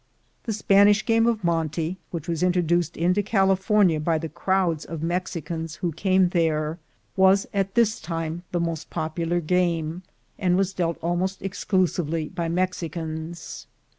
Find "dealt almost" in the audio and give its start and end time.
10.73-11.43